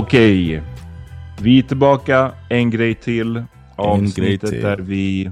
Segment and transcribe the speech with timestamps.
[0.00, 0.62] Okej.
[1.40, 2.32] Vi är tillbaka.
[2.48, 3.44] En grej till.
[3.76, 4.62] Avsnittet till.
[4.62, 5.30] där vi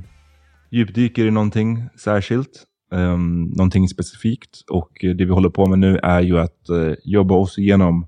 [0.71, 2.65] djupdyker i någonting särskilt.
[2.93, 4.61] Um, någonting specifikt.
[4.71, 8.07] Och det vi håller på med nu är ju att uh, jobba oss igenom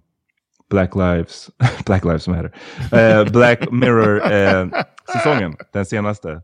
[0.71, 1.51] Black Lives,
[1.87, 2.53] Black Lives som heter.
[2.93, 6.43] Uh, Black Mirror-säsongen, uh, den senaste.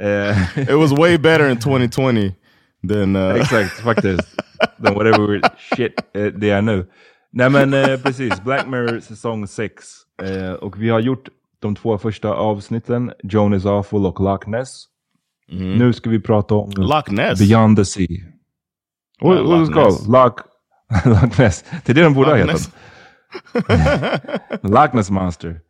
[0.56, 2.32] It was way better in 2020
[2.88, 3.16] than...
[3.16, 3.34] Uh...
[3.34, 4.28] Exakt, faktiskt.
[4.84, 5.40] than whatever
[5.76, 6.86] shit det är nu.
[7.30, 9.84] Nej men eh, precis, Black Mirror säsong 6.
[10.22, 11.28] Eh, och vi har gjort
[11.58, 14.84] de två första avsnitten, Joan is awful och Loch Ness.
[15.52, 15.78] Mm.
[15.78, 17.38] Nu ska vi prata om Loch Ness.
[17.38, 18.06] Beyond the Sea.
[19.20, 20.08] What is it called?
[20.08, 20.40] Loch,
[21.04, 21.64] Loch Ness.
[21.84, 22.74] Det är det de borde ha hetat.
[24.62, 25.60] Loch Ness Monster.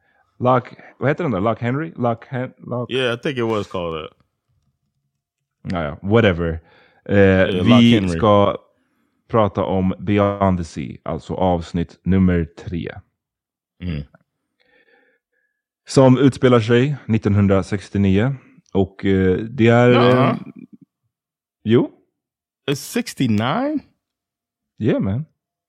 [0.40, 0.64] Loch,
[0.98, 1.40] vad heter den där?
[1.40, 1.92] Loch Henry?
[1.96, 2.90] Loch, Hen Loch...
[2.90, 4.18] Yeah, I think it was called that.
[5.72, 6.60] Naja, whatever.
[7.08, 8.56] Eh, yeah, vi ska
[9.28, 12.94] prata om Beyond the Sea, alltså avsnitt nummer tre.
[13.82, 14.02] Mm.
[15.88, 18.34] Som utspelar sig 1969.
[18.74, 19.90] Och uh, det är...
[19.90, 20.30] Uh -huh.
[20.30, 20.36] uh,
[21.64, 21.90] jo.
[22.70, 23.80] It's 69?
[24.78, 25.24] Yeah man.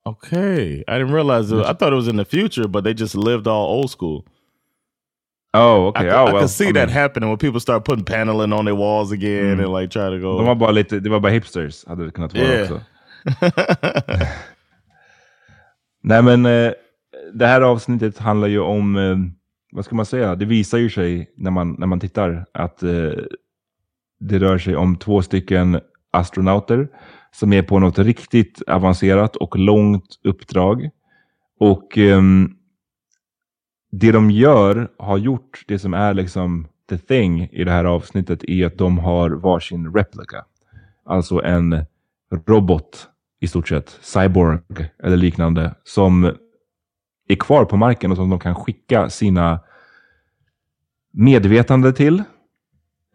[0.06, 1.52] Okay, I didn't realize.
[1.52, 4.26] It, I thought it was in the future, but they just lived all old school.
[5.54, 6.08] Oh, okay.
[6.08, 8.54] I, oh, I well, could see I that mean, happening when people start putting paneling
[8.54, 9.64] on their walls again mm.
[9.64, 10.38] and like try to go.
[10.38, 12.62] De var bara lite, det var bara hipsters hade det kunnat vara yeah.
[12.62, 12.82] också.
[16.02, 16.72] Nej men eh,
[17.34, 19.18] det här avsnittet handlar ju om, eh,
[19.72, 23.12] vad ska man säga, det visar ju sig när man, när man tittar att eh,
[24.20, 25.80] det rör sig om två stycken
[26.12, 26.88] astronauter
[27.32, 30.90] som är på något riktigt avancerat och långt uppdrag.
[31.60, 32.56] Och ehm,
[33.92, 38.44] det de gör, har gjort, det som är liksom the thing i det här avsnittet
[38.44, 40.46] är att de har varsin replika.
[41.06, 41.86] Alltså en
[42.48, 43.08] robot
[43.40, 44.60] i stort sett, cyborg
[45.04, 46.24] eller liknande, som
[47.28, 49.60] är kvar på marken och som de kan skicka sina
[51.12, 52.24] medvetande till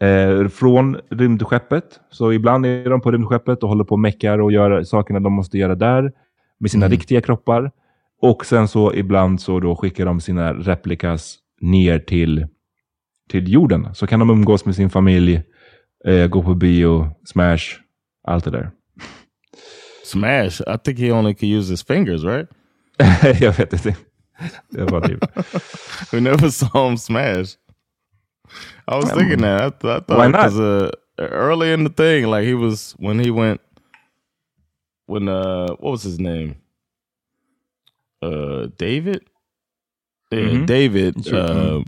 [0.01, 2.01] eh, från rymdskeppet.
[2.11, 5.33] Så ibland är de på rymdskeppet och håller på och meckar och gör sakerna de
[5.33, 6.13] måste göra där
[6.59, 6.97] med sina mm.
[6.97, 7.71] riktiga kroppar.
[8.21, 12.47] Och sen så ibland så då skickar de sina replikas ner till,
[13.29, 13.95] till jorden.
[13.95, 15.43] Så kan de umgås med sin familj,
[16.05, 17.81] eh, gå på bio, smash,
[18.25, 18.71] allt det där.
[20.05, 20.61] Smash?
[20.67, 22.47] I think he only could use his fingers, right?
[23.41, 23.97] jag vet inte.
[24.69, 25.25] Det var typ.
[26.13, 27.57] We never saw him smash.
[28.87, 29.63] I was thinking that.
[29.63, 30.53] I, th I thought Why not?
[30.53, 33.61] Uh, early in the thing, like he was when he went
[35.07, 36.57] when uh what was his name?
[38.23, 39.23] Uh David?
[40.31, 40.67] Yeah, mm -hmm.
[40.67, 41.33] David.
[41.33, 41.83] Uh,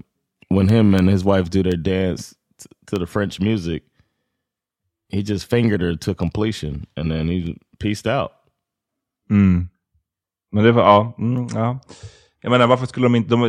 [0.48, 2.34] when him and his wife do their dance
[2.86, 3.82] to the French music,
[5.08, 8.30] he just fingered her to completion and then he pieced out.
[9.30, 9.68] Mm.
[10.52, 11.14] Men det var, ja.
[11.18, 11.80] Mm, ja.
[12.42, 13.30] Jag menar, varför skulle de inte...
[13.30, 13.40] De,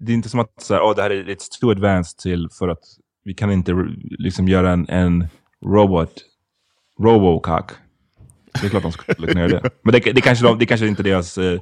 [0.00, 2.48] det är inte som att så här, oh, det här är it's too advanced till
[2.58, 2.84] för att
[3.24, 3.86] vi kan inte
[4.18, 5.28] liksom göra en, en
[5.64, 6.12] robot,
[7.00, 7.70] robocock.
[8.60, 9.70] Det är klart de skulle kunna göra det.
[9.82, 11.60] Men det, det, kanske, de, det kanske inte deras uh,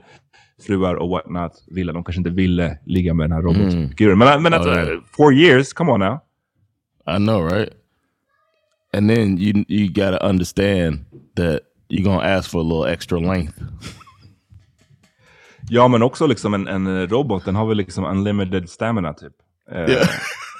[0.66, 1.92] fruar och whatnot ville.
[1.92, 4.22] De kanske inte ville ligga med den här robotfiguren.
[4.22, 4.28] Mm.
[4.28, 6.18] Men, men att, uh, four years, come on now.
[7.06, 7.72] I know, right?
[8.92, 11.04] And then you you gotta understand
[11.36, 13.58] that you're gonna ask for a little extra length.
[15.68, 19.32] Ja, men också liksom en, en robot, den har väl liksom unlimited stamina typ.
[19.72, 20.08] Yeah.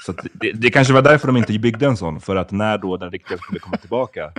[0.06, 2.96] så det, det, kanske var därför de inte byggde en sån, för att när då
[2.96, 4.32] den riktiga skulle komma tillbaka,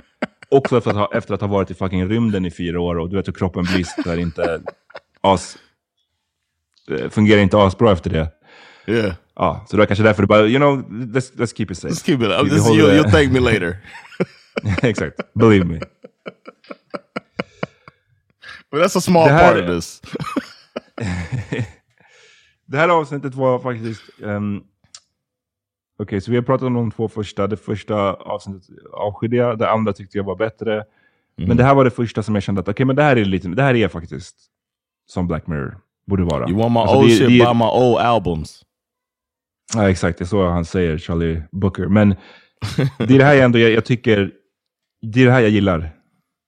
[0.48, 3.10] också efter att, ha, efter att ha varit i fucking rymden i fyra år och
[3.10, 4.62] du vet hur kroppen blir så där inte
[5.20, 5.56] as,
[6.90, 8.28] eh, fungerar inte asbra efter det.
[8.86, 9.14] Yeah.
[9.34, 11.94] Ja, så det var kanske därför du bara, you know, let's, let's keep it safe.
[11.94, 12.50] Let's keep it, up.
[12.50, 13.76] This, you'll, you'll thank me later.
[14.82, 15.80] Exakt, believe me.
[18.70, 20.02] But that's a small här, part of this.
[22.66, 24.02] det här avsnittet var faktiskt...
[24.20, 24.64] Um,
[25.98, 27.46] Okej, okay, så vi har pratat om de två första.
[27.46, 30.74] Det första avsnittet avskydde jag, det andra tyckte jag var bättre.
[30.74, 31.48] Mm.
[31.48, 33.24] Men det här var det första som jag kände att okay, men det här är
[33.24, 34.36] lite, det här är faktiskt
[35.06, 36.48] som Black Mirror borde vara.
[36.48, 38.62] You want my alltså, old det, shit, det, buy my old albums.
[39.74, 40.18] Ja, exakt.
[40.18, 41.86] Det är så han säger, Charlie Booker.
[41.86, 42.14] Men
[42.98, 44.30] det är det här jag ändå, jag, jag tycker,
[45.02, 45.95] det är det här jag gillar.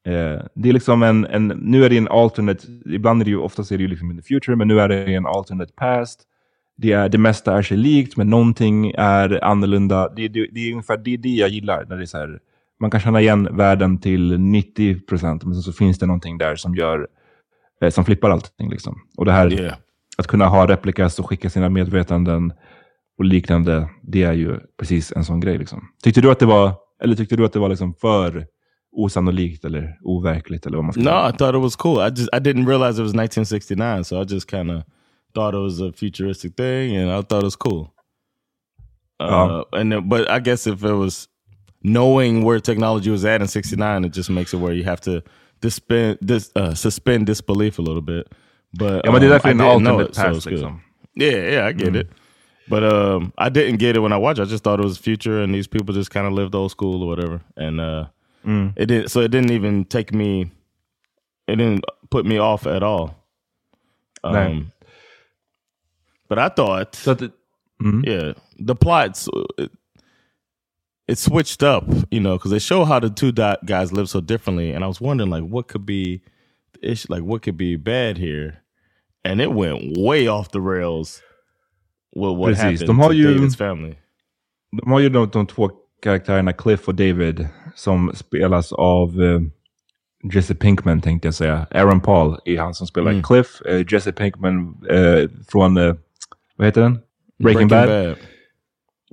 [0.08, 3.38] Eh, det är liksom en, en, nu är det en alternate, ibland är det ju,
[3.38, 6.20] oftast är det ju liksom in the future, men nu är det en alternate past.
[6.76, 10.08] Det, är, det mesta är sig likt, men någonting är annorlunda.
[10.08, 11.87] Det, det, det är ungefär det, det jag gillar.
[11.88, 12.38] När det är så här,
[12.81, 16.75] man kan känna igen världen till 90 procent, men så finns det någonting där som
[16.75, 17.08] gör
[17.82, 18.70] eh, som flippar allting.
[18.70, 19.00] Liksom.
[19.16, 19.75] Och det här, yeah.
[20.19, 22.52] att kunna ha replikas och skicka sina medvetanden
[23.19, 25.58] och liknande, det är ju precis en sån grej.
[25.58, 25.88] Liksom.
[26.02, 26.72] Tyckte du att det var,
[27.02, 28.46] eller tyckte du att det var liksom för
[28.98, 31.98] osannolikt eller overkligt eller vad man ska No, I thought it was cool.
[31.98, 34.82] I just I didn't realize it was 1969, so I just kind of
[35.34, 37.94] thought it was a futuristic thing, and I thought it was cool.
[39.20, 41.28] Uh, and then, but I guess if it was
[41.82, 45.22] knowing where technology was at in '69, it just makes it where you have to
[45.62, 48.32] suspend this uh, suspend disbelief a little bit.
[48.74, 50.43] But yeah, but um, definitely an alternate past.
[50.43, 50.74] So like
[51.14, 51.96] yeah, yeah, I get mm.
[51.96, 52.10] it.
[52.69, 54.40] But um, I didn't get it when I watched.
[54.40, 57.02] I just thought it was future, and these people just kind of lived old school
[57.02, 57.40] or whatever.
[57.56, 58.06] And uh,
[58.48, 58.72] Mm.
[58.76, 59.08] It didn't.
[59.10, 60.50] So it didn't even take me.
[61.46, 63.14] It didn't put me off at all.
[64.24, 64.72] Um,
[66.28, 66.94] But I thought.
[66.94, 67.32] So the,
[67.82, 68.05] mm-hmm.
[68.05, 69.28] Yeah, the plots.
[69.58, 69.70] It,
[71.06, 74.72] it switched up, you know, because they show how the two guys live so differently,
[74.72, 76.20] and I was wondering, like, what could be
[76.74, 77.06] the issue?
[77.08, 78.62] Like, what could be bad here?
[79.24, 81.22] And it went way off the rails.
[82.14, 82.81] With what Precis.
[82.81, 83.96] happened de har to ju, Davids family.
[84.72, 85.70] De har ju de, de två
[86.02, 89.40] karaktärerna Cliff och David som spelas av uh,
[90.32, 91.67] Jesse Pinkman tänkte jag säga.
[91.70, 93.22] Aaron Paul är han som spelar mm.
[93.22, 93.62] Cliff.
[93.70, 95.74] Uh, Jesse Pinkman uh, från,
[96.56, 96.98] vad heter den?
[97.38, 97.88] Breaking, Breaking Bad.
[97.88, 98.17] Bad.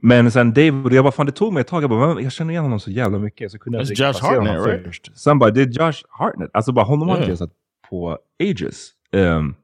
[0.01, 2.51] Men sen David, jag bara fan det tog mig ett tag, jag, bara, jag känner
[2.51, 3.51] igen honom så jävla mycket.
[3.51, 4.83] Så kunde That's Josh Hartnett right?
[4.85, 5.17] Först.
[5.17, 6.49] Sen bara, det är Josh Hartnett.
[6.53, 7.21] Alltså bara honom yeah.
[7.21, 7.51] har jag sett
[7.89, 8.89] på ages.
[9.11, 9.55] Um,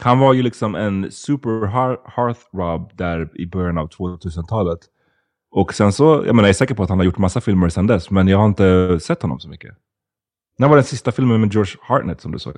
[0.00, 1.66] han var ju liksom en super
[2.16, 4.78] heartthrob där i början av 2000-talet.
[5.50, 7.68] Och sen så, jag menar jag är säker på att han har gjort massa filmer
[7.68, 9.74] sen dess, men jag har inte sett honom så mycket.
[10.58, 12.54] När var den sista filmen med George Hartnett som du såg?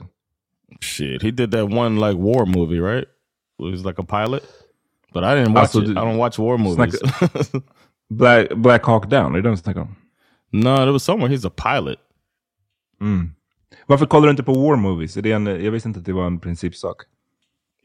[0.80, 3.09] Shit, he did that one like war movie right?
[3.59, 4.42] It was like a pilot.
[5.12, 5.88] But I didn't watch alltså, it.
[5.88, 7.00] I don't watch war movies.
[8.11, 9.97] Black, Black Hawk Down, är det den du snackar om?
[10.50, 11.99] No, it was somewhere he's a pilot.
[13.00, 13.30] Mm.
[13.87, 15.16] Varför kollar du inte på war movies?
[15.16, 16.97] Är det en, jag visste inte att det var en principsak.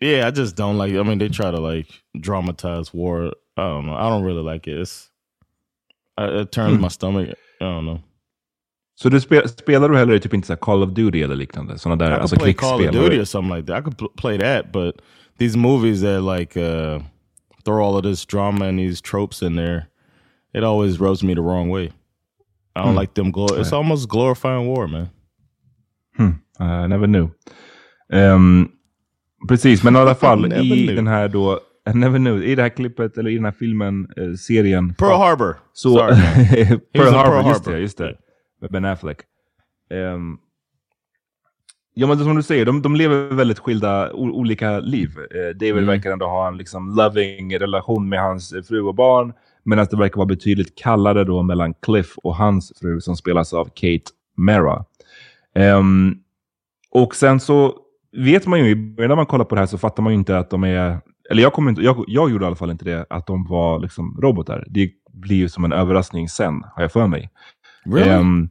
[0.01, 0.99] Yeah, I just don't like.
[0.99, 3.33] I mean, they try to like dramatize war.
[3.57, 3.95] I don't know.
[3.95, 4.79] I don't really like it.
[4.81, 5.09] It's,
[6.17, 7.29] I, it turns my stomach.
[7.61, 7.99] I don't know.
[8.95, 11.77] Så du spe, spelar du heller typ inte så Call of Duty eller liknande?
[11.77, 12.91] Sådana där I could alltså play Call of?
[12.91, 13.79] Duty or something like that.
[13.79, 15.01] I could play that, but
[15.39, 17.01] these movies that like uh,
[17.65, 19.87] throw all of this drama and these tropes in there,
[20.53, 21.91] it always rubs me the wrong way.
[22.75, 22.99] I don't Hmm.
[22.99, 23.31] like them.
[23.31, 25.09] Glor- it's almost glorifying war, man.
[26.59, 27.29] I never knew.
[28.11, 28.69] Ehm,
[29.47, 30.95] precis, men i alla fall i knew.
[30.95, 34.07] den här då, I never knew, i det här klippet eller i den här filmen,
[34.17, 34.93] eh, serien.
[34.93, 35.55] Pearl Harbor.
[35.73, 35.97] Så.
[35.97, 37.71] Pearl, Harbor, Pearl just Harbor.
[37.71, 38.15] det, just det.
[38.61, 39.17] Med Ben Affleck.
[39.89, 40.37] Ehm,
[41.93, 45.09] ja men som du säger, de, de lever väldigt skilda, o, olika liv.
[45.31, 45.85] Eh, David Mm.
[45.87, 49.33] verkar ändå ha en liksom loving relation med hans fru och barn.
[49.65, 53.65] Medan det verkar vara betydligt kallare då mellan Cliff och hans fru som spelas av
[53.65, 54.03] Kate
[54.37, 54.85] Mara.
[55.55, 56.15] Ehm,
[56.91, 57.75] och sen så
[58.17, 60.49] vet man ju, när man kollar på det här så fattar man ju inte att
[60.49, 60.97] de är,
[61.33, 63.79] eller jag, kommer inte, jag, jag gjorde i alla fall inte det, att de var
[63.79, 64.65] liksom robotar.
[64.69, 67.29] Det blir ju som en överraskning sen, har jag för mig.
[67.85, 68.09] Really?
[68.09, 68.49] Ehm,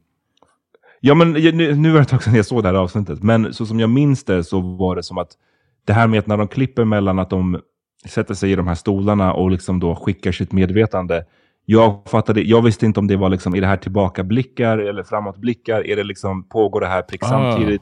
[0.99, 3.53] ja, men nu, nu var det ett tag sedan jag såg det här avsnittet, men
[3.53, 5.31] så som jag minns det så var det som att
[5.85, 7.59] det här med att när de klipper mellan att de
[8.05, 11.25] sätter sig i de här stolarna och liksom då skickar sitt medvetande.
[11.65, 15.87] Jag fattade, jag visste inte om det var liksom, är det här tillbakablickar eller framåtblickar?
[15.87, 17.27] Är det liksom, pågår det här prick Ah.
[17.27, 17.81] samtidigt?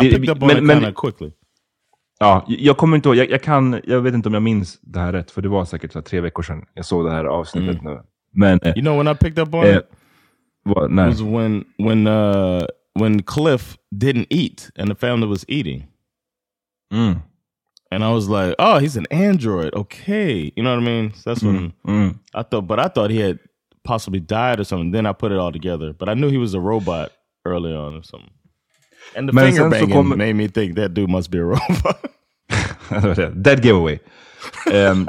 [0.00, 1.30] I Det- picked up on men- it men- quickly.
[2.18, 5.00] Ja, jag kommer inte ihåg, jag, jag, kan, jag vet inte om jag minns det
[5.00, 7.82] här rätt, för det var säkert så tre veckor sedan jag såg det här avsnittet
[7.82, 8.02] nu.
[8.32, 9.84] Men, eh, You know when I picked up on eh, it
[10.62, 11.06] vad, nej.
[11.06, 12.62] was when when uh
[13.00, 15.86] when Cliff didn't eat and the family was eating.
[16.92, 17.20] Mm,
[17.90, 19.74] And I was like, oh, he's an android.
[19.74, 20.52] Okay.
[20.56, 21.14] You know what I mean?
[21.14, 22.18] So that's when mm.
[22.34, 23.38] I thought, but I thought he had
[23.84, 24.90] possibly died or something.
[24.90, 25.92] Then I put it all together.
[25.92, 27.12] But I knew he was a robot
[27.44, 28.30] early on or something.
[29.14, 31.96] And the Men finger banging kommer- made me think that dude must be a robot.
[33.44, 33.98] Dead giveaway.
[34.72, 35.06] Ehm,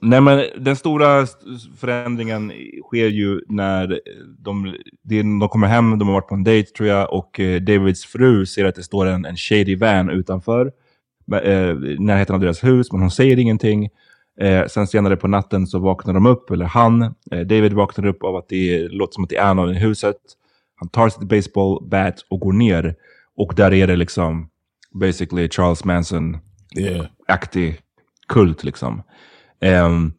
[0.00, 1.26] nej, men den stora
[1.78, 2.52] förändringen
[2.88, 4.00] sker ju när
[4.38, 4.74] de,
[5.40, 8.46] de kommer hem, de har varit på en dejt tror jag, och eh, Davids fru
[8.46, 10.66] ser att det står en, en shady van utanför.
[11.32, 13.88] eh, närheten av deras hus, men hon säger ingenting.
[14.40, 18.22] Eh, sen senare på natten så vaknar de upp, eller han, eh, David vaknar upp
[18.24, 20.16] av att det låter som att det är någon i huset.
[20.76, 22.94] Han tar sitt baseball bat och går ner.
[23.36, 24.48] Och där är det liksom
[24.92, 26.38] basically Charles Manson
[26.78, 27.06] yeah.
[27.28, 27.80] aktig
[28.28, 29.02] kult liksom.
[29.60, 30.12] Ehm,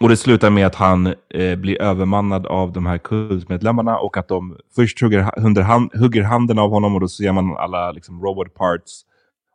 [0.00, 4.28] och det slutar med att han eh, blir övermannad av de här kultmedlemmarna och att
[4.28, 8.22] de först hugger, under hand, hugger handen av honom och då ser man alla liksom,
[8.22, 9.04] robot parts.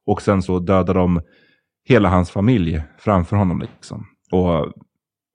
[0.05, 1.22] Och sen så dödar de
[1.86, 3.60] hela hans familj framför honom.
[3.60, 4.05] Liksom.
[4.31, 4.74] Och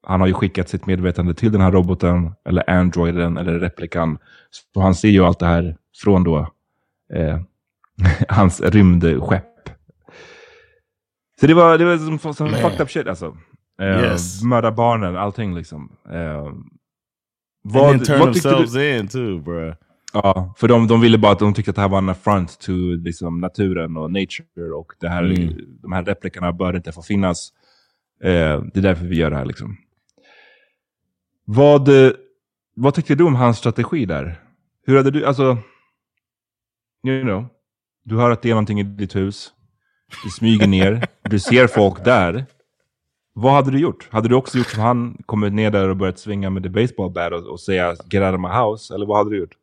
[0.09, 4.19] han har ju skickat sitt medvetande till den här roboten, eller androiden, eller replikan.
[4.51, 6.39] Så han ser ju allt det här från då
[7.15, 7.41] eh,
[8.29, 9.45] hans rymdskepp.
[11.41, 13.37] Så det var, det var som, som fucked up shit alltså.
[13.81, 14.43] Eh, Yes.
[14.43, 15.93] Mörda barnen, allting liksom.
[16.13, 16.55] Eh, and
[17.75, 18.97] then turn vad themselves du?
[18.99, 19.75] in too, bruh.
[20.13, 22.59] Ja, för de, de ville bara att de tyckte att det här var en affront
[22.61, 22.73] to
[23.05, 25.55] liksom, naturen och nature och det här, Mm.
[25.83, 27.49] de här replikerna bör inte få finnas.
[28.23, 29.45] Eh, det är därför vi gör det här.
[29.45, 29.77] Liksom.
[31.51, 32.13] Vad, eh,
[32.77, 34.41] vad tyckte du om hans strategi där?
[34.87, 35.59] Hur hade du, alltså,
[37.07, 37.47] you know,
[38.05, 39.53] du hör att det är någonting i ditt hus,
[40.25, 42.47] du smyger ner, du ser folk där.
[43.35, 44.09] Vad hade du gjort?
[44.11, 47.11] Hade du också gjort som han, kommit ner där och börjat svinga med the baseball
[47.11, 48.95] bat och, och säga get out of my house?
[48.95, 49.55] Eller vad hade du gjort?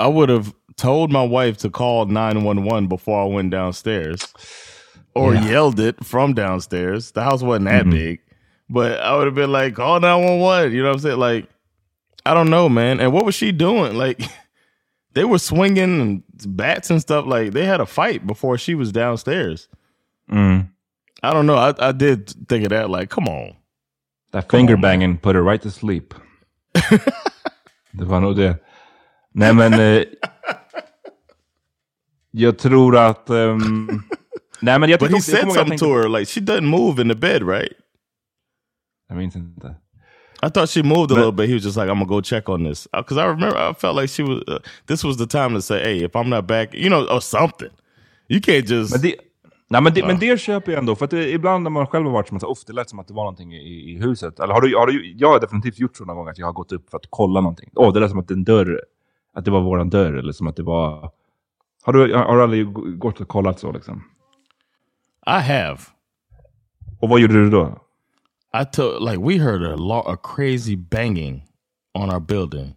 [0.00, 0.44] I would have
[0.76, 4.20] told my wife to call 911 before I went downstairs
[5.14, 5.50] or Yeah.
[5.50, 7.12] yelled it from downstairs.
[7.12, 8.20] The house wasn't that big,
[8.72, 10.72] but I would have been like, call 911.
[10.72, 11.18] You know what I'm saying?
[11.18, 11.48] Like,
[12.24, 13.00] I don't know, man.
[13.00, 13.96] And what was she doing?
[13.98, 14.20] Like,
[15.14, 17.26] they were swinging and bats and stuff.
[17.26, 19.68] Like, they had a fight before she was downstairs.
[20.30, 20.68] Mm.
[21.22, 21.56] I don't know.
[21.56, 22.88] I, I did think of that.
[22.90, 23.56] Like, come on.
[24.32, 26.14] That finger banging put her right to sleep.
[27.92, 28.56] det var nog det.
[29.34, 29.72] Nej men...
[29.74, 30.04] Eh,
[32.30, 33.30] jag tror att...
[33.30, 33.88] ehm,
[34.60, 36.18] nej men jag But he också- said kommer ihåg att something jag to her.
[36.18, 37.72] Like, she doesn't move in the bed, right?
[39.12, 39.76] Jag minns inte.
[40.42, 41.48] I thought she moved a little bit.
[41.48, 43.96] He was just like, "I'm gonna go check on this," because I remember I felt
[44.00, 44.38] like she was.
[44.48, 47.20] Uh, this was the time to say, "Hey, if I'm not back, you know, or
[47.20, 47.68] something."
[48.28, 48.92] You can't just.
[48.92, 49.14] Men det,
[49.70, 50.96] nej, men det, men det köper jag ändå.
[50.96, 52.98] För att det, ibland när man själv har varit som att "Uff, det lät som
[52.98, 54.40] att det var någonting i, i huset.
[54.40, 56.52] Eller har du, har du, jag har definitivt gjort så någon gång att jag har
[56.52, 57.70] gått upp för att kolla någonting.
[57.74, 58.80] Åh, det lät som att en dörr,
[59.34, 60.12] att det var våran dörr.
[60.12, 61.10] Eller som att det var...
[61.82, 64.04] Har du, har du aldrig gått och kollat så liksom?
[65.26, 65.78] I have.
[67.00, 67.78] Och vad gjorde du då?
[68.54, 71.42] I took like we heard a lot a crazy banging
[71.94, 72.76] on our building,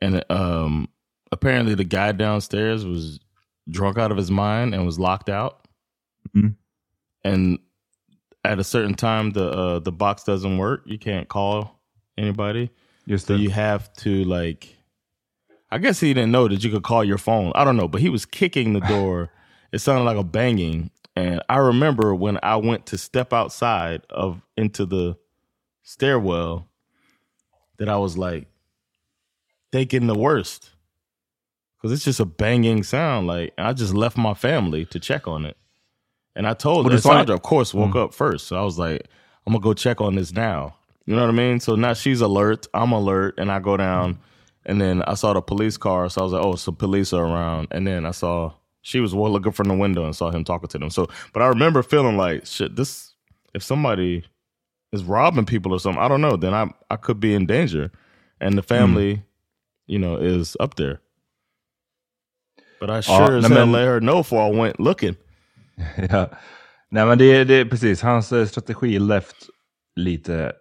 [0.00, 0.88] and um,
[1.32, 3.20] apparently the guy downstairs was
[3.68, 5.66] drunk out of his mind and was locked out.
[6.34, 6.56] Mhm.
[7.24, 7.58] And
[8.44, 10.82] at a certain time, the uh, the box doesn't work.
[10.86, 11.80] You can't call
[12.16, 12.70] anybody.
[13.08, 14.76] Just So you have to like.
[15.72, 17.52] I guess he didn't know that you could call your phone.
[17.54, 19.30] I don't know, but he was kicking the door.
[19.72, 24.40] it sounded like a banging, and I remember when I went to step outside of
[24.56, 25.16] into the
[25.82, 26.68] stairwell,
[27.78, 28.46] that I was like
[29.72, 30.70] thinking the worst
[31.76, 33.26] because it's just a banging sound.
[33.26, 35.56] Like I just left my family to check on it,
[36.36, 38.46] and I told Well, her the sound- Sandra, of course, woke up first.
[38.48, 39.08] So I was like,
[39.46, 40.74] I'm gonna go check on this now.
[41.06, 41.58] You know what I mean?
[41.60, 44.18] So now she's alert, I'm alert, and I go down,
[44.66, 46.08] and then I saw the police car.
[46.08, 48.52] So I was like, oh, some police are around, and then I saw
[48.82, 50.90] she was looking from the window and saw him talking to them.
[50.90, 52.76] So, but I remember feeling like shit.
[52.76, 53.14] This
[53.54, 54.24] if somebody
[54.92, 56.36] is robbing people or something, I don't know.
[56.36, 57.90] Then I I could be in danger,
[58.40, 59.22] and the family,
[59.86, 61.00] you know, is up there.
[62.80, 65.16] But I sure as nej, hell let her know before I went looking.
[66.10, 66.28] ja.
[66.92, 69.36] Nej men det, det är precis, hans eh, strategi left
[69.96, 70.52] lite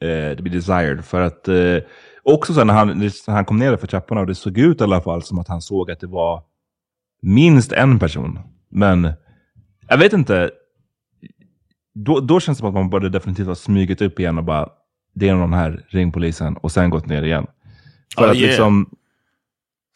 [0.00, 1.04] eh, to be desired.
[1.04, 1.78] För att eh,
[2.22, 4.84] också sen när han, när han kom ner för trapporna och det såg ut i
[4.84, 6.42] alla fall som att han såg att det var
[7.24, 8.38] minst en person.
[8.68, 9.12] Men
[9.88, 10.50] jag vet inte.
[11.94, 14.68] Då, då känns det som att man borde definitivt ha smugit upp igen och bara
[15.14, 17.46] det är någon här, ring polisen och sen gått ner igen.
[18.16, 18.48] För Oh, att yeah.
[18.48, 18.90] liksom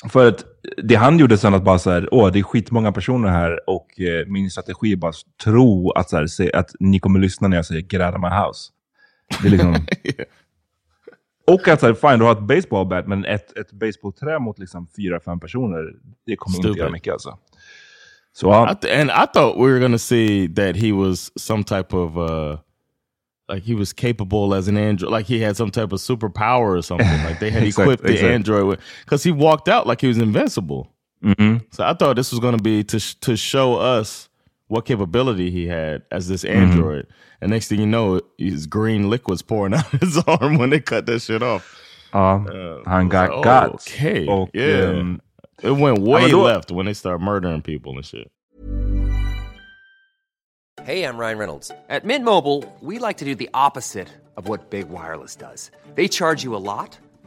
[0.09, 0.45] för att
[0.83, 4.01] det han gjorde sen att bara så här, åh det är skitmånga personer här och
[4.01, 5.13] eh, min strategi är bara
[5.45, 8.21] tro att, så här, se, att ni kommer lyssna när jag säger get out of
[8.21, 8.71] my house.
[9.43, 9.75] Det är liksom...
[11.55, 14.59] Och att så här, fine, du har ett baseball bat men ett, ett baseballträ mot
[14.59, 15.93] liksom fyra, fem personer,
[16.27, 16.79] det kommer inte Stupid.
[16.81, 17.39] göra mycket alltså.
[18.33, 21.65] Så ja, I th- and I thought we were gonna see that he was some
[21.65, 22.59] type of uh
[23.53, 26.83] like he was capable as an android, like he had some type of superpower or
[26.83, 27.25] something.
[27.29, 28.33] Like they had Exact- equipped the exact.
[28.35, 30.87] android with because he walked out like he was invincible.
[31.25, 31.61] mhm.
[31.71, 34.29] So I thought this was gonna be to to show us
[34.69, 36.61] what capability he had as this Mm-hmm.
[36.63, 37.07] android.
[37.41, 41.07] And next thing you know, his green liquids pouring out his arm when they cut
[41.07, 41.65] that shit off.
[42.15, 43.87] ja Uh, han I was got like, guts.
[43.89, 45.17] okay, Och, yeah.
[45.63, 48.31] It went way men då- left when they start murdering people and shit.
[50.85, 51.71] Hey, I'm Ryan Reynolds.
[51.89, 55.71] At Mint Mobile, we like to do the opposite of what Big Wireless does.
[55.97, 56.97] They charge you a lot,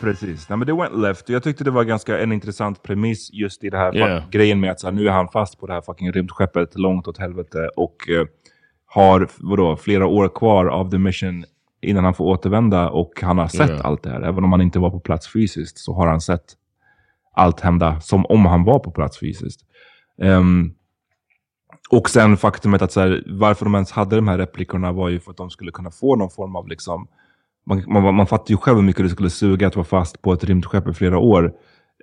[0.00, 0.48] Precis.
[0.48, 1.28] Nej, men det went left.
[1.28, 4.30] Jag tyckte det var ganska en intressant premiss just i det här Yeah.
[4.30, 7.08] grejen med att så här, nu är han fast på det här fucking rymdskeppet långt
[7.08, 8.26] åt helvete och eh,
[8.86, 11.44] har vadå, flera år kvar av the mission
[11.82, 13.86] innan han får återvända och han har sett Yeah.
[13.86, 14.20] allt det här.
[14.22, 16.44] Även om han inte var på plats fysiskt så har han sett
[17.34, 19.60] allt hända som om han var på plats fysiskt.
[20.22, 20.74] Ehm,
[21.90, 25.20] och sen faktumet att så här, varför de ens hade de här replikerna var ju
[25.20, 27.08] för att de skulle kunna få någon form av liksom
[27.70, 30.32] man, man, man fattar ju själv hur mycket det skulle suga att vara fast på
[30.32, 31.52] ett rymdskepp i flera år.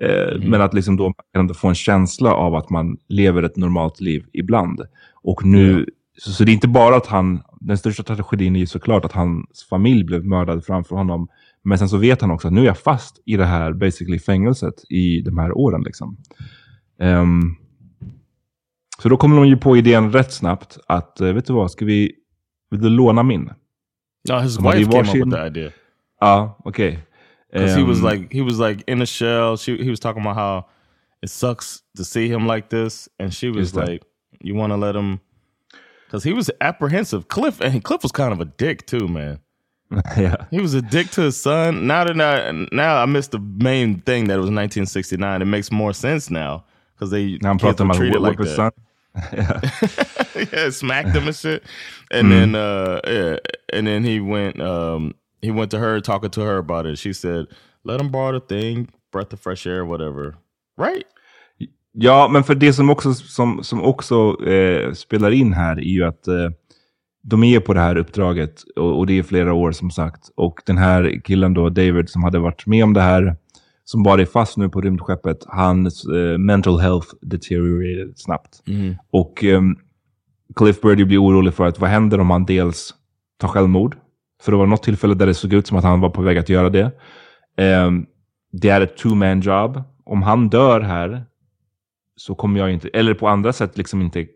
[0.02, 4.02] Eh, Men att liksom då ändå få en känsla av att man lever ett normalt
[4.02, 4.82] liv ibland.
[5.24, 5.86] Och nu,
[6.18, 9.12] så, så det är inte bara att han, den största tragedin är ju såklart att
[9.12, 11.28] hans familj blev mördad framför honom.
[11.64, 14.20] Men sen så vet han också att nu är jag fast i det här basically
[14.20, 15.84] fängelset i de här åren.
[15.84, 16.18] Liksom.
[17.00, 17.56] Ehm,
[19.02, 21.86] så då kommer de ju på idén rätt snabbt att, eh, vet du vad, ska
[21.86, 22.12] vi,
[22.72, 23.50] vill du låna min?
[24.28, 25.74] No, his Somebody wife came up with the idea.
[26.22, 27.00] Ja, okay.
[27.52, 29.58] Because he was Ehm, like he was like in a shell.
[29.58, 30.66] She he was talking about how
[31.22, 34.04] it sucks to see him like this, and she was like,
[34.42, 35.20] "You want to let him?"
[36.06, 37.28] Because he was apprehensive.
[37.28, 39.40] Cliff and Cliff was kind of a dick too, man.
[40.18, 40.36] yeah.
[40.52, 41.88] He was a dick to his son.
[41.88, 45.42] Now that I now I missed the main thing that it was 1969.
[45.42, 48.22] It makes more sense now because they När han kids pratar om were att treated
[48.22, 48.56] like his that.
[48.56, 48.72] son.
[49.34, 49.62] yeah.
[50.54, 51.64] yeah, smacked him and shit.
[52.12, 53.38] And then uh yeah,
[53.74, 57.00] and then he went um he went to her talking to her about it.
[57.00, 57.46] She said,
[57.84, 60.36] "Let him borrow the thing, breath of fresh air, whatever."
[60.78, 61.06] Right?
[62.00, 66.04] Ja, men för det som också, som, som också eh, spelar in här är ju
[66.04, 66.50] att eh,
[67.24, 70.30] de är på det här uppdraget och, och det är flera år som sagt.
[70.36, 73.36] Och den här killen då, David, som hade varit med om det här,
[73.84, 78.64] som bara är fast nu på rymdskeppet, hans eh, mental health deteriorated snabbt.
[79.12, 79.76] Och ehm,
[80.56, 82.94] Cliff började ju bli orolig för att vad händer om han dels
[83.38, 83.98] tar självmord?
[84.42, 86.38] För det var något tillfälle där det såg ut som att han var på väg
[86.38, 86.92] att göra det.
[87.58, 88.06] Ehm,
[88.52, 89.84] det är ett two-man job.
[90.04, 91.26] Om han dör här
[92.16, 94.28] så kommer jag inte, eller på andra sätt liksom inte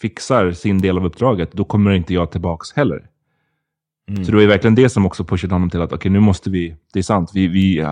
[0.00, 3.10] fixar sin del av uppdraget, då kommer inte jag tillbaks heller.
[4.24, 6.76] Så det är verkligen det som också pushade honom till att okej, nu måste vi,
[6.92, 7.86] det är sant, vi, vi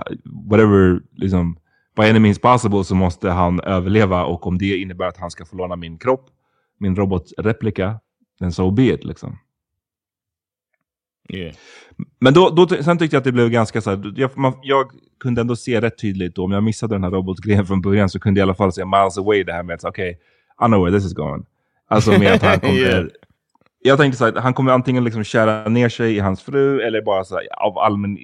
[0.51, 1.57] whatever, liksom,
[1.97, 5.45] by any means possible så måste han överleva och om det innebär att han ska
[5.45, 6.31] få låna min kropp,
[6.79, 8.01] min robotreplika,
[8.38, 9.38] then so be it liksom.
[11.28, 11.54] Yeah.
[12.20, 14.87] Men då, då, sen tyckte jag att det blev ganska så här, jag, man, jag
[15.20, 18.20] kunde ändå se rätt tydligt då, om jag missade den här robotgrejen från början så
[18.20, 20.18] kunde jag i alla fall se miles away det här med att okej,
[20.64, 21.44] I know where this is going.
[21.88, 23.06] Alltså med att han kommer, Yeah.
[23.82, 27.02] jag tänkte så här, han kommer antingen liksom kära ner sig i hans fru eller
[27.02, 28.18] bara så här, av allmän,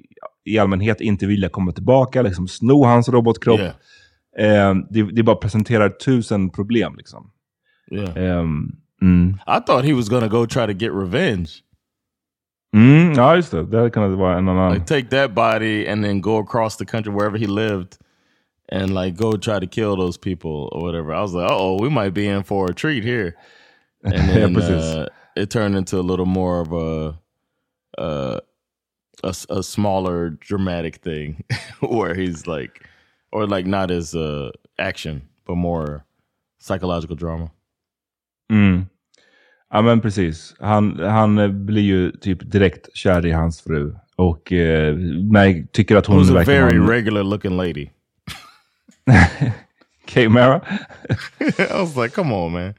[0.45, 3.59] i allmänhet inte vilja komma tillbaka, liksom sno hans robotkropp.
[3.59, 4.69] Yeah.
[4.69, 7.31] Eh, det, det bara presenterar tusen problem liksom.
[7.91, 8.17] Yeah.
[8.17, 9.29] Ehm, mm.
[9.47, 11.49] I thought he was gonna go try to get revenge.
[12.73, 13.63] Mm, ja, just det.
[13.63, 14.73] Det hade kunnat vara en annan...
[14.73, 17.97] Like take that body and then go across the country wherever he lived
[18.71, 21.13] and like go try to kill those people or whatever.
[21.13, 23.35] I was like, oh, we might be in for a treat here.
[24.03, 24.83] And then precis.
[24.83, 27.19] uh, it turned into a little more of a
[28.01, 28.39] uh,
[29.23, 31.43] a, a smaller dramatic thing
[31.81, 32.87] where he's like,
[33.33, 36.05] or like not as uh, action, but more
[36.59, 37.51] psychological drama.
[38.49, 38.88] Mm.
[39.71, 40.55] Ja men precis.
[40.59, 43.95] Han, han eh, blir ju typ direkt kär i hans fru.
[44.15, 44.95] Och eh,
[45.31, 47.89] mär- tycker att hon Who's a verkligen very har en- regular looking lady.
[50.05, 50.61] Kay Mara.
[51.39, 52.73] I was like, come on, man.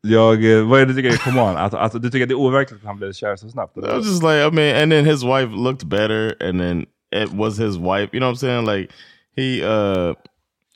[0.00, 2.32] Jag, eh, vad är det du tycker, come on, att, att du tycker att det
[2.32, 3.76] är overkligt att han blev kär så snabbt?
[3.76, 6.86] I was just like, I mean, and then his wife looked better, and then
[7.22, 8.08] it was his wife.
[8.12, 8.66] You know what I'm saying?
[8.66, 8.92] Like
[9.36, 10.14] he, uh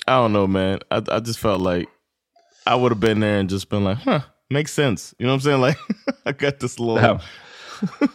[0.06, 0.78] I don't know, man.
[0.90, 1.88] I I just felt like
[2.66, 4.20] I would have been there and just been like, huh,
[4.50, 5.14] makes sense.
[5.18, 5.60] You know what I'm saying?
[5.60, 5.78] Like
[6.26, 7.20] I got this little, Yeah.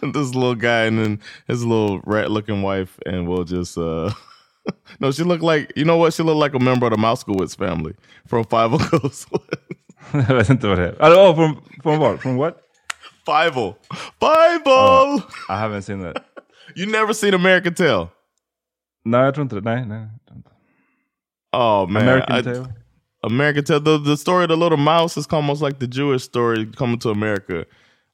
[0.14, 3.78] this little guy, and then his little rat-looking wife, and we'll just.
[3.78, 4.12] uh
[5.00, 6.14] No, she looked like you know what?
[6.14, 7.96] She looked like a member of the Moskowitz family
[8.28, 9.28] from Five O Ghost.
[10.14, 11.02] jag vet inte vad det är.
[11.02, 12.20] Alltså, oh, från, från vad?
[12.22, 12.58] Från what?
[13.26, 13.76] Five O,
[14.20, 15.18] Five O.
[15.50, 16.24] I haven't seen that.
[16.76, 18.08] You never seen American Tale?
[19.06, 19.62] No, I don't.
[19.64, 20.08] Nej, nej.
[20.28, 20.54] jag tror.
[21.56, 22.74] Oh man, American I- Tale?
[23.24, 23.80] American Tale.
[23.80, 27.10] The, the story of the little mouse is almost like the Jewish story coming to
[27.10, 27.66] America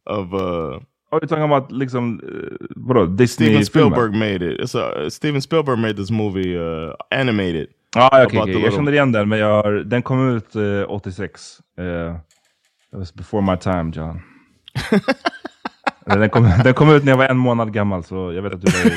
[0.06, 0.80] of uh,
[1.12, 3.06] Oh, you're talking about liksom, uh, vadå?
[3.06, 4.60] Disney Steven Spielberg made it.
[4.60, 7.68] It's a Steven Spielberg made this movie uh, animated.
[7.96, 8.54] About okej.
[8.54, 11.62] the jag känner igen den, men jag har, den kom ut eh, 86.
[11.80, 11.84] Uh,
[12.92, 14.22] that was before my time, John.
[16.06, 18.62] den, kom, den kom ut när jag var en månad gammal, så jag vet att
[18.62, 18.94] du var i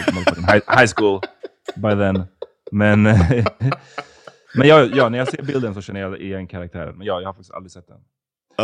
[0.53, 1.21] high, high school
[1.77, 2.25] by then.
[2.73, 3.07] Men,
[4.55, 6.95] men ja, ja, när jag ser bilden så känner jag igen karaktären.
[6.97, 7.99] Men ja, jag har faktiskt aldrig sett den.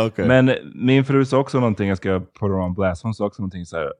[0.05, 0.27] Okay.
[0.27, 3.41] Men min fru sa också någonting, jag ska put her on blast, hon sa också
[3.41, 3.93] någonting så här.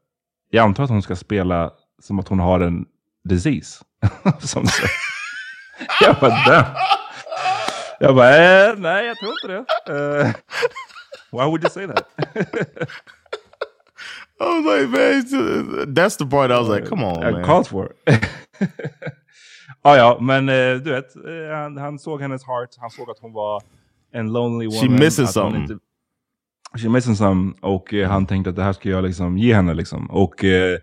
[0.49, 1.71] Jag antar att hon ska spela
[2.02, 2.86] som att hon har en
[3.23, 3.86] disease.
[4.39, 4.88] som så.
[6.02, 6.65] Jag bara, damn.
[7.99, 9.65] Jag bara, eh, nej jag tror inte det.
[9.93, 10.28] Eh,
[11.32, 12.08] why would you say that?
[14.41, 17.43] I was like, man, that's the part I was like, come on, Uh, man.
[17.43, 17.93] Calls for.
[19.84, 23.19] ja, ja, men eh, du vet, eh, han, han såg hennes heart, han såg att
[23.19, 23.62] hon var
[24.12, 24.82] en lonely woman.
[24.82, 25.79] She missing hon something.
[26.77, 29.73] she missing some, och eh, han tänkte att det här ska jag liksom ge henne.
[29.73, 30.12] Liksom.
[30.12, 30.77] Och eh,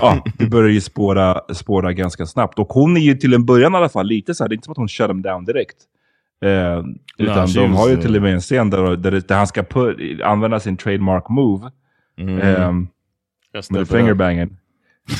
[0.00, 2.58] ja, det började ju spåra, spåra ganska snabbt.
[2.58, 4.56] Och hon är ju till en början i alla fall lite så här, det är
[4.56, 5.76] inte som att hon shut him down direkt.
[6.44, 6.84] Eh,
[7.18, 9.46] utan she de har ju uh, till och med en scen där, där, där han
[9.46, 11.70] ska put, använda sin trademark move.
[12.18, 12.40] Mhm.
[12.40, 12.88] ehm,
[13.70, 14.56] med fingerbangen.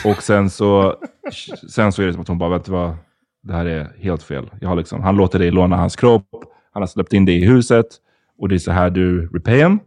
[0.04, 0.96] Och sen så,
[1.70, 2.96] sen så är det som att hon bara, du vad,
[3.42, 4.50] det här är helt fel.
[4.60, 6.26] Jag har liksom, han låter dig låna hans kropp,
[6.72, 7.86] han har släppt in dig i huset
[8.38, 9.80] och det är så här du repay him.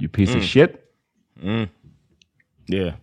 [0.00, 0.70] You piece of shit.
[1.42, 1.68] Mm.
[2.72, 2.94] Yeah.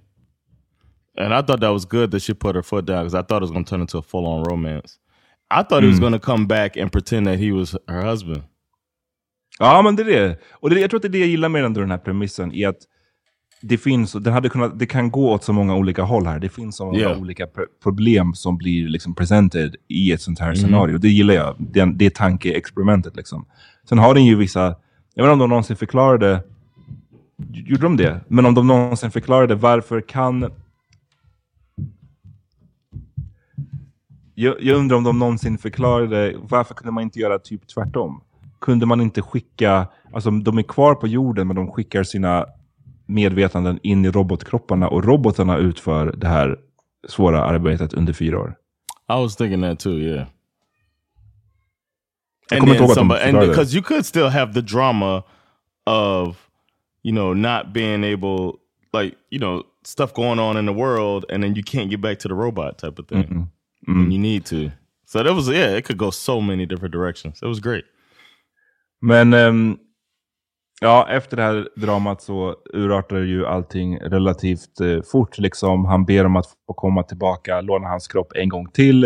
[1.17, 3.37] And I thought that was good that she put her foot down because I thought
[3.37, 4.93] it was going to turn into a full on romance.
[5.51, 6.01] I thought he was Mm.
[6.01, 8.43] going to come back and pretend that he was her husband.
[9.59, 10.37] Ja, men det är det.
[10.51, 12.53] Och det, jag tror att det är det jag gillar med ändå den här premissen.
[12.53, 12.77] I att
[13.65, 16.39] det finns, den hade kunnat, det kan gå åt så många olika håll här.
[16.39, 17.21] Det finns så många Yeah.
[17.21, 20.55] olika pr- problem som blir liksom presented i ett sånt här Mhm.
[20.55, 20.97] scenario.
[20.97, 21.55] Det gillar jag.
[21.59, 23.45] Det, det tankeexperimentet liksom.
[23.89, 24.75] Sen har den ju vissa,
[25.15, 26.43] jag vet inte om de någonsin förklarade,
[27.53, 28.19] gjorde de det?
[28.27, 30.51] Men om de någonsin förklarade varför kan
[34.35, 38.21] jag, jag undrar om de någonsin förklarade varför kunde man inte göra typ tvärtom?
[38.59, 42.45] Kunde man inte skicka, alltså de är kvar på jorden men de skickar sina
[43.05, 46.59] medvetanden in i robotkropparna och robotarna utför det här
[47.07, 48.55] svåra arbetet under fyra år.
[49.09, 50.27] I was thinking that too, yeah.
[52.49, 55.23] Jag And then somebody, and because you could still have the drama
[55.85, 56.49] of,
[57.03, 58.59] you know, not being able,
[58.93, 62.19] like, you know, stuff going on in the world, and then you can't get back
[62.19, 63.23] to the robot type of thing.
[63.23, 64.01] Mm-mm.
[64.01, 64.71] And you need to.
[65.05, 67.39] So that was, yeah, it could go so many different directions.
[67.41, 67.85] It was great.
[69.01, 69.79] Men ehm,
[70.83, 75.37] ja, efter det här dramat så urartar ju allting relativt eh, fort.
[75.37, 75.85] Liksom.
[75.85, 79.03] Han ber om att få komma tillbaka, låna hans kropp en gång till.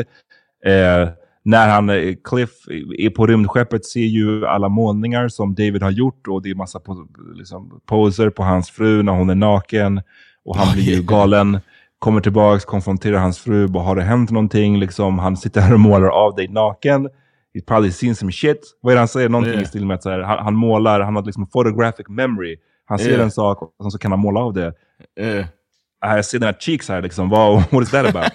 [0.65, 1.09] Eh,
[1.43, 2.49] när han, eh, Cliff
[2.97, 6.79] är på rymdskeppet ser ju alla målningar som David har gjort och det är massa
[6.79, 10.01] po liksom, poser på hans fru när hon är naken.
[10.45, 11.59] Och han blir ju galen.
[11.99, 13.67] Kommer tillbaks, konfronterar hans fru.
[13.67, 14.79] Bara, har det hänt någonting?
[14.79, 17.09] Liksom, han sitter här och målar av dig naken.
[17.57, 18.59] He's probably seen some shit.
[18.81, 19.29] Vad är det han säger?
[19.29, 19.63] Någonting Yeah.
[19.63, 22.57] i stil med att så här, han, han målar, han har liksom photographic memory.
[22.85, 23.21] Han ser Yeah.
[23.23, 24.73] en sak och så kan han måla av det.
[25.19, 25.45] Yeah.
[25.99, 27.29] Ah, Jag ser dina cheeks här liksom.
[27.29, 28.31] Vad, what is that about?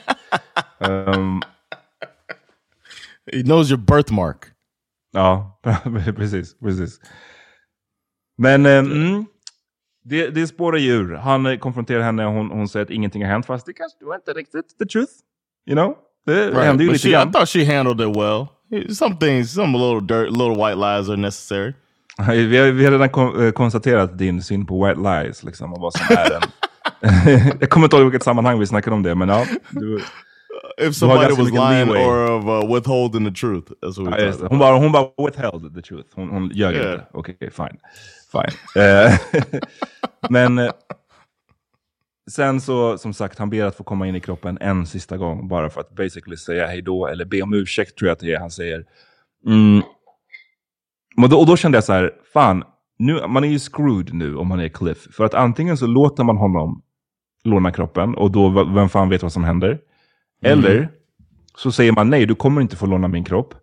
[1.19, 1.43] um,
[3.33, 4.45] He knows your birthmark.
[5.13, 5.61] Ja,
[6.17, 6.59] precis.
[6.59, 7.01] precis.
[8.39, 9.27] Men eh, mm,
[10.05, 11.15] det, det spårar ju ur.
[11.15, 13.47] Han eh, konfronterar henne och hon, hon säger att ingenting har hänt.
[13.47, 15.13] Fast det kanske var inte riktigt the truth.
[15.67, 15.97] You know?
[16.27, 16.57] Det Right.
[16.65, 17.33] hände ju lite she, I grann.
[17.33, 18.47] thought she handled it well.
[18.95, 21.75] Some things, some little dirt, little white lies are necessary.
[22.29, 25.43] Vi har, vi har redan kon, eh, konstaterat din syn på white lies.
[25.45, 26.43] Liksom, och vad som är den.
[27.61, 29.15] Jag kommer inte ihåg vilket sammanhang vi snackade om det.
[29.15, 30.01] Men ja, du,
[30.89, 32.05] If somebody was lying leeway.
[32.05, 33.73] or of uh, withholding the truth.
[33.83, 34.51] That's what we about.
[34.51, 36.09] hon, bara, hon bara withheld the truth.
[36.15, 36.93] Hon, hon ljög Yeah.
[36.93, 37.05] inte.
[37.13, 37.79] Okej, fine.
[38.33, 39.19] fine.
[40.31, 40.71] Men eh,
[42.31, 45.49] sen så, som sagt, han ber att få komma in i kroppen en sista gång.
[45.49, 48.33] Bara för att basically säga hej då, eller be om ursäkt tror jag att det
[48.33, 48.85] är han säger.
[49.47, 49.83] Mm.
[51.23, 52.65] Och, då, och då kände jag så här, fan,
[52.99, 55.09] nu, man är ju screwed nu om man är Cliff.
[55.13, 56.83] För att antingen så låter man honom
[57.45, 59.79] låna kroppen och då, vem fan vet vad som händer.
[60.43, 60.89] Eller
[61.57, 63.55] så säger man nej, du kommer inte få låna min kropp.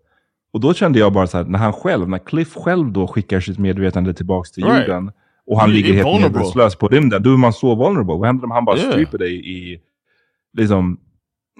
[0.53, 3.39] Och då kände jag bara så här, när han själv, när Cliff själv då skickar
[3.39, 4.87] sitt medvetande tillbaks till Right.
[4.87, 5.11] jorden
[5.49, 8.15] och han ligger he helt medvetslös på rymden, då är man så vulnerable.
[8.15, 8.91] Vad händer om han bara Yeah.
[8.91, 9.81] stryper dig i,
[10.57, 10.99] liksom,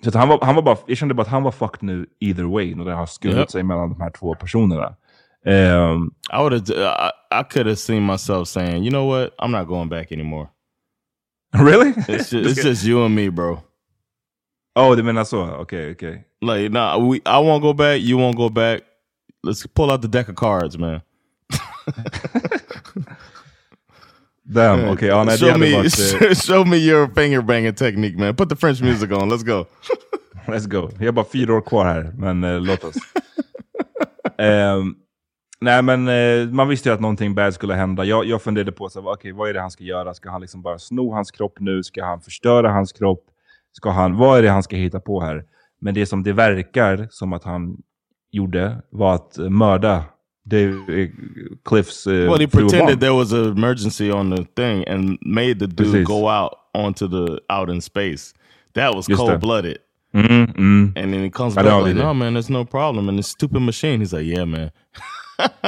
[0.03, 2.43] så han var, han var bara, jag kände bara att han var fucked nu either
[2.43, 3.51] way, när det har skurit Yep.
[3.51, 4.95] sig mellan de här två personerna.
[5.45, 6.73] Ehm, I would have.
[6.73, 9.33] I, I could have seen myself saying, "You know what?
[9.37, 10.47] I'm not going back anymore.
[11.53, 11.89] really?
[11.91, 13.57] It's just, it's just you and me, bro.
[14.75, 15.55] oh, du menar så?
[15.55, 16.23] Okej, okej.
[16.41, 17.15] Like, nah, we.
[17.17, 18.01] I won't go back.
[18.01, 18.81] You won't go back.
[19.47, 21.01] Let's pull out the deck of cards, man.
[24.51, 26.37] Damn, ja, nej, det show me, varit...
[26.45, 28.35] show me your finger banging technique, man.
[28.35, 29.29] Put the French music on.
[29.29, 29.65] Let's go.
[30.47, 30.89] Let's go.
[30.99, 32.95] Jag har bara fyra år kvar här, men eh, låt oss.
[34.37, 34.95] Ehm,
[35.61, 38.05] nej, men eh, man visste ju att någonting bad skulle hända.
[38.05, 40.13] Jag, jag funderade på, så, okej, vad är det han ska göra?
[40.13, 41.83] Ska han liksom bara sno hans kropp nu?
[41.83, 43.23] Ska han förstöra hans kropp?
[43.71, 45.43] Ska han, vad är det han ska hitta på här?
[45.81, 47.77] Men det som det verkar som att han
[48.31, 50.03] gjorde var att mörda
[50.49, 51.07] Dave, eh,
[51.63, 52.69] Cliffs eh, well, he fru och barn.
[52.69, 56.07] pretended there was an emergency on the thing and made the dude Precis.
[56.07, 58.33] go out onto the out in space.
[58.73, 59.79] That was Just cold blooded.
[60.13, 60.91] Mm, mm.
[60.95, 63.99] And then he comes back like, "No, man, there's no problem." And this stupid machine,
[63.99, 64.71] he's like, "Yeah, man."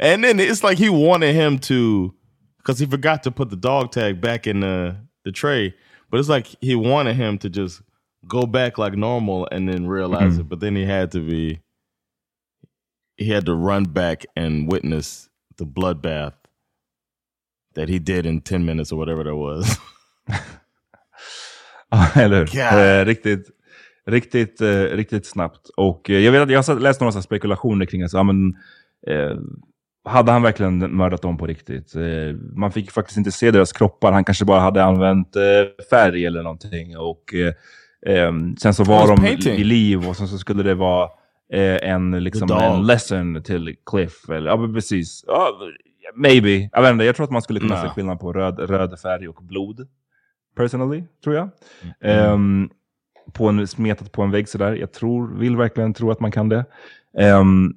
[0.00, 2.14] and then it's like he wanted him to,
[2.58, 5.74] because he forgot to put the dog tag back in the the tray.
[6.10, 7.82] But it's like he wanted him to just
[8.28, 10.40] go back like normal and then realize Mhm.
[10.40, 10.48] it.
[10.48, 11.60] But then he had to be,
[13.22, 16.34] he had to run back and witness the bloodbath
[17.74, 19.78] that he did in ten minutes or whatever that was.
[21.92, 23.00] Ja, eller hur?
[23.00, 23.50] Eh, riktigt,
[24.06, 25.68] riktigt, eh, riktigt snabbt.
[25.76, 28.56] Och eh, jag vet att jag har läst några spekulationer kring att ja, men,
[29.06, 29.36] eh,
[30.04, 31.94] hade han verkligen mördat dem på riktigt?
[31.94, 32.02] Eh,
[32.56, 34.12] man fick faktiskt inte se deras kroppar.
[34.12, 35.42] Han kanske bara hade använt eh,
[35.90, 36.98] färg eller någonting.
[36.98, 37.34] Och,
[38.58, 39.54] sen så var de painting.
[39.54, 41.08] i liv och sen så skulle det vara
[41.52, 44.28] eh, en, liksom, en lesson till Cliff.
[44.30, 45.24] Eller, ja, men precis.
[45.26, 45.58] Ja,
[46.14, 46.68] maybe.
[46.72, 47.82] Jag vet inte, jag tror att man skulle kunna Nah.
[47.84, 49.88] se skillnad på röd, röd färg och blod.
[50.56, 51.48] personally, tror jag.
[52.00, 52.70] Ehm,
[53.32, 54.72] på en, smetat på en vägg sådär.
[54.74, 56.64] Jag tror, vill verkligen tro att man kan det.
[57.18, 57.72] Ehm,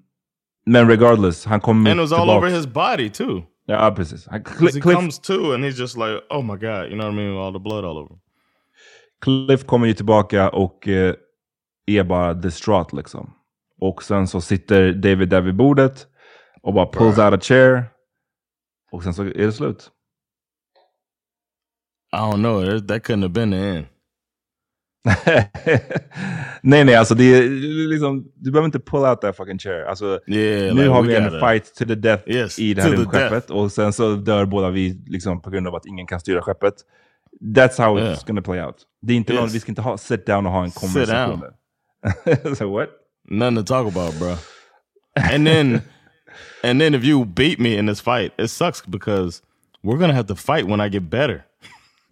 [0.66, 3.44] men regardless, han kommer And it was all over his body too.
[3.66, 4.28] Ja, precis.
[4.28, 7.06] Han, 'Cause he Cliff, comes to and he's just like, oh my god, you know
[7.06, 7.38] what I mean?
[7.38, 8.16] All the blood all over.
[9.22, 11.14] Cliff kommer ju tillbaka och eh,
[11.86, 13.34] är bara distraught liksom.
[13.90, 16.08] Och sen så sitter David där vid bordet
[16.62, 17.84] och bara pulls out a chair.
[18.92, 19.92] Och sen så är det slut.
[22.14, 22.66] I don't know.
[22.80, 23.86] That, that couldn't have been the end.
[26.62, 27.50] nej, nej, alltså det är
[27.90, 29.86] liksom, du behöver inte pull out that fucking chair.
[29.86, 32.82] Alltså, Yeah, nu like, har vi en gotta- fight to the death Yes, i det
[32.82, 33.50] här the rymdskeppet.
[33.50, 36.74] Och sen så dör båda vi liksom, på grund av att ingen kan styra skeppet.
[37.56, 38.14] That's how Yeah.
[38.14, 38.76] it's gonna play out.
[39.02, 39.56] Det är inte någon, Yes.
[39.56, 41.40] vi ska inte ha, sit down och ha en Sit konversation.
[41.40, 41.52] down.
[42.26, 42.56] där.
[42.56, 42.90] so what?
[43.30, 44.38] Nothing to talk about, bro.
[45.16, 45.82] And then,
[46.64, 49.42] and then if you beat me in this fight, it sucks because
[49.84, 51.46] we're gonna have to fight when I get better.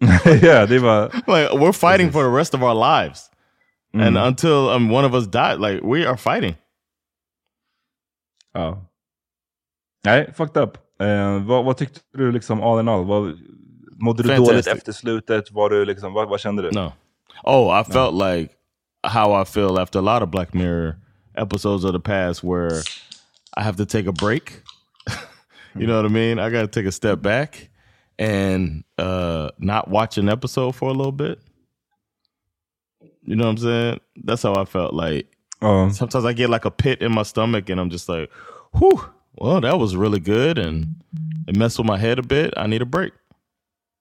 [0.00, 1.10] det var...
[1.26, 3.30] Like we're fighting for the rest of our lives,
[3.92, 4.26] and Mm.
[4.26, 6.56] until um, one of us died, like we are fighting.
[8.54, 8.78] Ja.
[10.04, 10.78] Nej, fucked up.
[11.00, 13.04] Eh, vad, vad tyckte du liksom all in all?
[13.04, 13.38] Vad,
[13.98, 14.48] mådde du Fantastic.
[14.48, 15.50] dåligt efter slutet?
[15.52, 16.70] Var du liksom, vad, vad kände du?
[16.70, 16.92] No.
[17.44, 18.54] Oh, I felt like
[19.02, 20.96] how I feel after a lot of Black Mirror
[21.36, 22.82] episodes of the past where
[23.56, 24.62] I have to take a break.
[25.76, 26.38] you know what I mean?
[26.38, 27.68] I got to take a step back
[28.18, 31.38] and uh not watch an episode for a little bit.
[33.22, 34.00] You know what I'm saying?
[34.24, 35.26] That's how I felt like
[35.62, 35.88] Ja.
[35.90, 38.30] sometimes I get like a pit in my stomach and I'm just like,
[38.78, 39.00] whew,
[39.36, 40.86] well, that was really good and
[41.48, 42.52] it messed with my head a bit.
[42.56, 43.12] I need a break.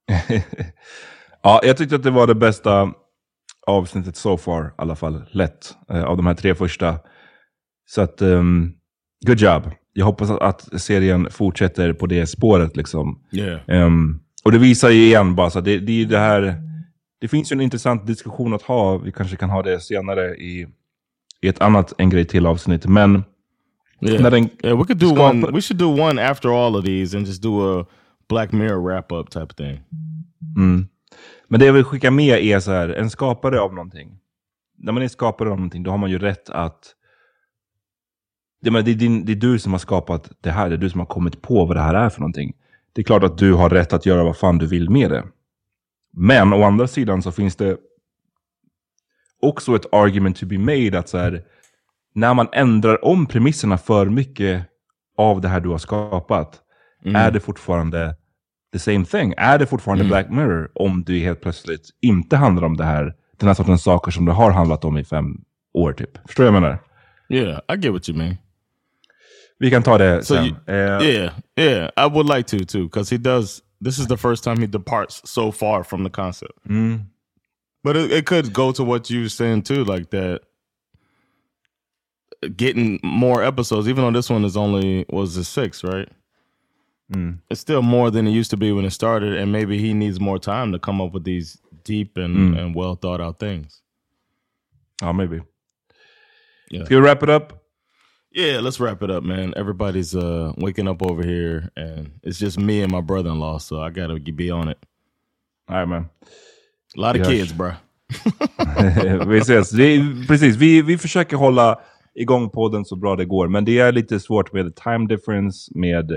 [1.43, 2.93] ja, jag tyckte att det var det bästa
[3.67, 5.23] avsnittet so far, i alla fall.
[5.31, 5.75] Lätt.
[5.89, 6.99] eh, av de här tre första.
[7.85, 8.73] Så att, um,
[9.25, 9.71] good job.
[9.93, 13.19] Jag hoppas att, att serien fortsätter på det spåret liksom.
[13.31, 13.59] Yeah.
[13.67, 16.55] Ehm, och det visar ju igen bara, så det, det, det här,
[17.21, 18.97] det finns ju en intressant diskussion att ha.
[18.97, 20.67] Vi kanske kan ha det senare i,
[21.41, 22.85] i ett annat en grej till avsnitt.
[22.85, 23.23] Men
[24.01, 24.31] Yeah.
[24.31, 25.51] den Yeah, we could do skapar- one.
[25.51, 27.85] We should do one after all of these and just do a
[28.29, 29.81] Black Mirror wrap up type of thing.
[30.57, 30.87] Mm.
[31.47, 34.19] Men det jag vill skicka med är så här, en skapare av någonting.
[34.77, 36.79] När man är skapare av någonting, då har man ju rätt att...
[38.63, 40.77] Det, men det, är din, det är du som har skapat det här, det är
[40.77, 42.53] du som har kommit på vad det här är för någonting.
[42.93, 45.23] Det är klart att du har rätt att göra vad fan du vill med det.
[46.13, 47.77] Men å andra sidan så finns det
[49.41, 51.43] också ett argument to be made att så här,
[52.15, 54.65] när man ändrar om premisserna för mycket
[55.17, 56.61] av det här du har skapat,
[57.05, 58.15] är det fortfarande
[58.73, 59.33] the same thing?
[59.37, 63.47] Är det fortfarande Black Mirror om du helt plötsligt inte handlar om det här, den
[63.47, 65.41] här sortens saker som det har handlat om i fem
[65.73, 66.27] år typ?
[66.27, 66.79] Förstår du vad jag menar?
[67.29, 68.37] Yeah, I get what you mean.
[69.63, 73.09] Vi kan ta det So you, Eh, yeah, yeah, I would like to too because
[73.09, 73.61] he does.
[73.79, 76.51] This is the first time he departs so far from the concept.
[76.67, 76.99] mm,
[77.83, 80.41] But it, it could go to what you were saying too, like that.
[82.57, 86.09] Getting more episodes, even though this one is only was the six, right?
[87.11, 87.37] mm.
[87.49, 90.19] It's still more than it used to be when it started, and maybe he needs
[90.19, 92.59] more time to come up with these deep and, Mm.
[92.59, 93.81] and well thought out things.
[95.01, 95.41] Oh, maybe.
[96.69, 96.83] Yeah.
[96.85, 97.62] Ska vi wrap it up?
[98.35, 99.53] Yeah, let's wrap it up, man.
[99.57, 103.59] Everybody's uh waking up over here, and it's just me and my brother in law,
[103.59, 104.77] so I gotta be on it.
[105.69, 106.05] Nej, men.
[106.97, 107.27] A lot of Yes.
[107.27, 107.71] kids, bro.
[109.27, 109.73] vi ses.
[109.73, 111.79] Vi, precis, vi, vi försöker hålla
[112.15, 113.47] igång podden så bra det går.
[113.47, 116.07] Men det är lite svårt med time difference, med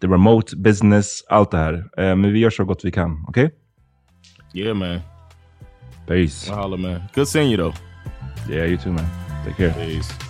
[0.00, 1.74] the remote business, allt det här.
[1.96, 3.50] Eh, men vi gör så gott vi kan, okej?
[4.54, 5.00] Yeah, man.
[6.06, 6.52] Peace.
[6.52, 7.00] Holla, man.
[7.14, 7.76] Good seeing you, though.
[8.50, 9.06] Yeah, you too man.
[9.44, 9.72] Take care.
[9.86, 10.29] Peace.